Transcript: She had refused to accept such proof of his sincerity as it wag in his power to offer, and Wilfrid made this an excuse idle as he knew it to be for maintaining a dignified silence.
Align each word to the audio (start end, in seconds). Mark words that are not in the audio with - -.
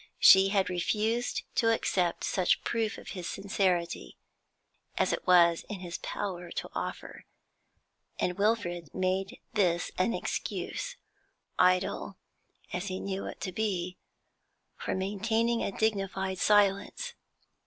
She 0.17 0.47
had 0.49 0.67
refused 0.67 1.43
to 1.53 1.71
accept 1.71 2.23
such 2.23 2.63
proof 2.63 2.97
of 2.97 3.09
his 3.09 3.29
sincerity 3.29 4.17
as 4.97 5.13
it 5.13 5.27
wag 5.27 5.59
in 5.69 5.81
his 5.81 5.99
power 5.99 6.49
to 6.53 6.71
offer, 6.73 7.25
and 8.17 8.35
Wilfrid 8.35 8.95
made 8.95 9.39
this 9.53 9.91
an 9.99 10.15
excuse 10.15 10.95
idle 11.59 12.17
as 12.73 12.87
he 12.87 12.99
knew 12.99 13.27
it 13.27 13.39
to 13.41 13.51
be 13.51 13.99
for 14.75 14.95
maintaining 14.95 15.61
a 15.61 15.71
dignified 15.71 16.39
silence. 16.39 17.13